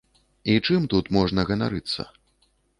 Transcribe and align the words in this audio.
І 0.53 0.55
чым 0.65 0.87
тут 0.95 1.13
можна 1.19 1.47
ганарыцца? 1.53 2.11